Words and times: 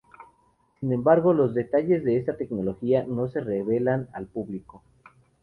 Sin 0.79 0.91
embargo, 0.93 1.31
los 1.31 1.53
detalles 1.53 2.03
de 2.03 2.17
esta 2.17 2.35
tecnología 2.35 3.05
no 3.07 3.27
se 3.27 3.39
revelan 3.39 4.09
al 4.13 4.25
público. 4.25 4.81